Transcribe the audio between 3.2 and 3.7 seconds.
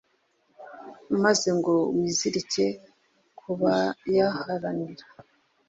ku